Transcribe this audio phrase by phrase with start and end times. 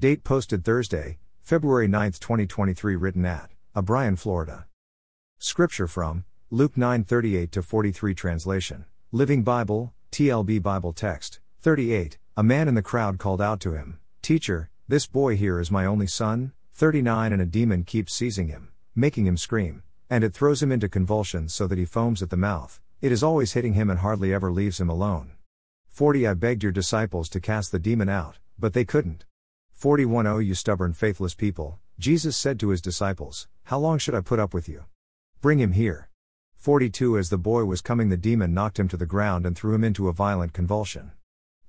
[0.00, 4.64] Date posted Thursday, February 9, 2023, written at O'Brien, Florida.
[5.38, 8.86] Scripture from Luke 9:38 to 43 translation.
[9.12, 11.40] Living Bible, TLB Bible text.
[11.60, 12.16] 38.
[12.34, 15.84] A man in the crowd called out to him, "Teacher, this boy here is my
[15.84, 20.62] only son." 39 And a demon keeps seizing him, making him scream, and it throws
[20.62, 22.80] him into convulsions so that he foams at the mouth.
[23.02, 25.32] It is always hitting him and hardly ever leaves him alone.
[25.90, 29.26] 40 I begged your disciples to cast the demon out, but they couldn't.
[29.80, 34.20] 41 Oh, you stubborn, faithless people, Jesus said to his disciples, How long should I
[34.20, 34.84] put up with you?
[35.40, 36.10] Bring him here.
[36.56, 39.74] 42 As the boy was coming, the demon knocked him to the ground and threw
[39.74, 41.12] him into a violent convulsion.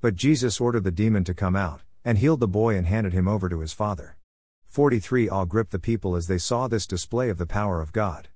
[0.02, 3.30] But Jesus ordered the demon to come out, and healed the boy and handed him
[3.30, 4.18] over to his father.
[4.66, 8.28] 43 Awe gripped the people as they saw this display of the power of God.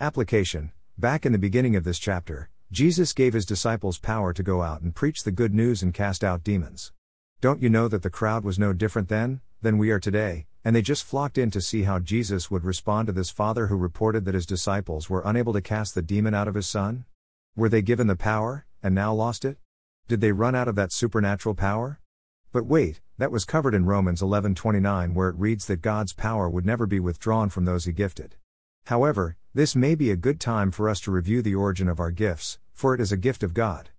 [0.00, 4.60] Application Back in the beginning of this chapter, Jesus gave his disciples power to go
[4.60, 6.92] out and preach the good news and cast out demons.
[7.40, 10.74] Don't you know that the crowd was no different then, than we are today, and
[10.74, 14.24] they just flocked in to see how Jesus would respond to this father who reported
[14.24, 17.04] that his disciples were unable to cast the demon out of his son?
[17.54, 19.56] Were they given the power, and now lost it?
[20.08, 22.00] Did they run out of that supernatural power?
[22.50, 26.66] But wait, that was covered in Romans 11:29 where it reads that God's power would
[26.66, 28.34] never be withdrawn from those he gifted.
[28.86, 32.10] However, this may be a good time for us to review the origin of our
[32.10, 33.90] gifts, for it is a gift of God.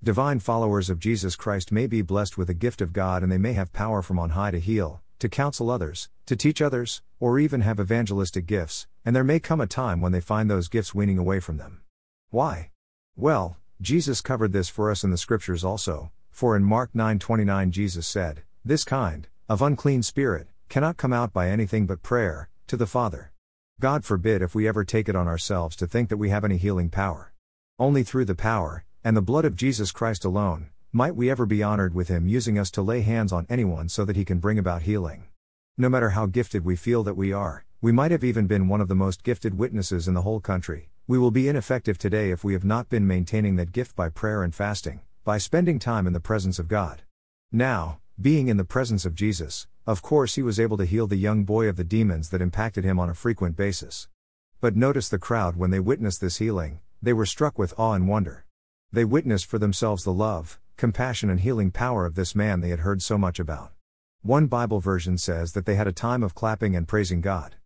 [0.00, 3.38] Divine followers of Jesus Christ may be blessed with a gift of God and they
[3.38, 7.40] may have power from on high to heal, to counsel others, to teach others, or
[7.40, 10.94] even have evangelistic gifts, and there may come a time when they find those gifts
[10.94, 11.82] weaning away from them.
[12.30, 12.70] Why?
[13.16, 18.06] Well, Jesus covered this for us in the scriptures also, for in Mark 9:29 Jesus
[18.06, 22.86] said, "This kind of unclean spirit cannot come out by anything but prayer to the
[22.86, 23.32] Father."
[23.80, 26.56] God forbid if we ever take it on ourselves to think that we have any
[26.56, 27.32] healing power.
[27.80, 31.62] Only through the power and the blood of Jesus Christ alone might we ever be
[31.62, 34.58] honored with him using us to lay hands on anyone so that he can bring
[34.58, 35.24] about healing.
[35.76, 38.80] No matter how gifted we feel that we are, we might have even been one
[38.80, 40.90] of the most gifted witnesses in the whole country.
[41.06, 44.42] We will be ineffective today if we have not been maintaining that gift by prayer
[44.42, 47.02] and fasting by spending time in the presence of God.
[47.52, 51.16] Now, being in the presence of Jesus, of course, he was able to heal the
[51.16, 54.08] young boy of the demons that impacted him on a frequent basis.
[54.60, 58.08] But notice the crowd when they witnessed this healing, they were struck with awe and
[58.08, 58.46] wonder.
[58.90, 62.80] They witnessed for themselves the love, compassion, and healing power of this man they had
[62.80, 63.72] heard so much about.
[64.22, 67.56] One Bible version says that they had a time of clapping and praising God.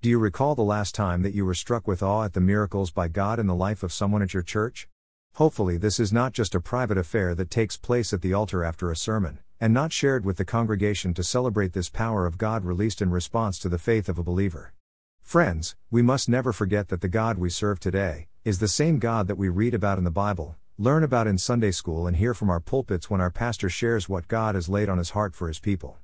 [0.00, 2.90] Do you recall the last time that you were struck with awe at the miracles
[2.90, 4.88] by God in the life of someone at your church?
[5.34, 8.90] Hopefully, this is not just a private affair that takes place at the altar after
[8.90, 13.00] a sermon, and not shared with the congregation to celebrate this power of God released
[13.00, 14.74] in response to the faith of a believer.
[15.22, 19.28] Friends, we must never forget that the God we serve today is the same God
[19.28, 22.50] that we read about in the Bible, learn about in Sunday school, and hear from
[22.50, 25.60] our pulpits when our pastor shares what God has laid on his heart for his
[25.60, 25.98] people.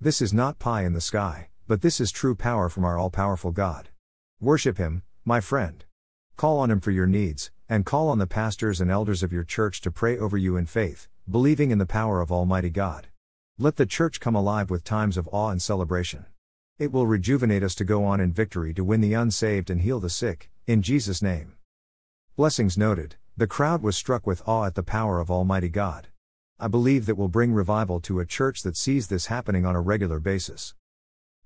[0.00, 3.10] This is not pie in the sky, but this is true power from our all
[3.10, 3.90] powerful God.
[4.40, 5.84] Worship Him, my friend.
[6.38, 9.44] Call on Him for your needs, and call on the pastors and elders of your
[9.44, 13.08] church to pray over you in faith, believing in the power of Almighty God.
[13.58, 16.24] Let the church come alive with times of awe and celebration.
[16.78, 20.00] It will rejuvenate us to go on in victory to win the unsaved and heal
[20.00, 21.52] the sick, in Jesus' name.
[22.34, 26.08] Blessings noted, the crowd was struck with awe at the power of Almighty God.
[26.60, 29.80] I believe that will bring revival to a church that sees this happening on a
[29.80, 30.74] regular basis.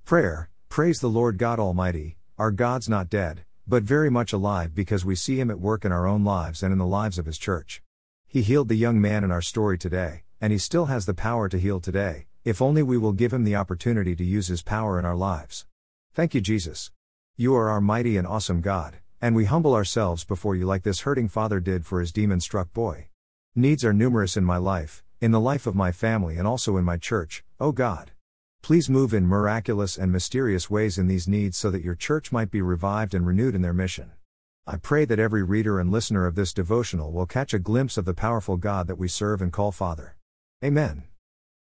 [0.04, 5.04] Prayer Praise the Lord God Almighty, our God's not dead, but very much alive because
[5.04, 7.38] we see him at work in our own lives and in the lives of his
[7.38, 7.82] church.
[8.26, 11.48] He healed the young man in our story today, and he still has the power
[11.48, 14.98] to heal today, if only we will give him the opportunity to use his power
[14.98, 15.66] in our lives.
[16.14, 16.90] Thank you, Jesus.
[17.36, 21.00] You are our mighty and awesome God, and we humble ourselves before you like this
[21.00, 23.08] hurting father did for his demon struck boy.
[23.54, 26.84] Needs are numerous in my life, in the life of my family, and also in
[26.84, 28.10] my church, O God.
[28.62, 32.50] Please move in miraculous and mysterious ways in these needs so that your church might
[32.50, 34.10] be revived and renewed in their mission.
[34.66, 38.04] I pray that every reader and listener of this devotional will catch a glimpse of
[38.04, 40.16] the powerful God that we serve and call Father.
[40.64, 41.04] Amen.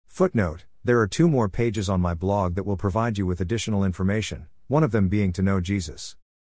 [0.06, 3.84] Footnote There are two more pages on my blog that will provide you with additional
[3.84, 6.16] information, one of them being to know Jesus.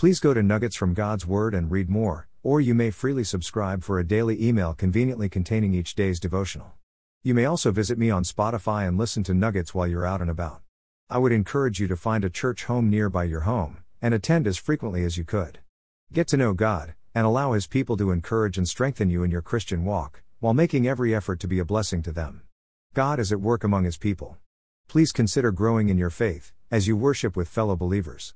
[0.00, 3.84] please go to Nuggets from God's Word and read more, or you may freely subscribe
[3.84, 6.72] for a daily email conveniently containing each day's devotional.
[7.22, 10.30] You may also visit me on Spotify and listen to Nuggets while you're out and
[10.30, 10.62] about.
[11.10, 14.56] I would encourage you to find a church home nearby your home, and attend as
[14.56, 15.58] frequently as you could.
[16.10, 19.42] Get to know God, and allow His people to encourage and strengthen you in your
[19.42, 22.40] Christian walk, while making every effort to be a blessing to them.
[22.94, 24.38] God is at work among His people.
[24.88, 28.28] Please consider growing in your faith, as you worship with fellow believers.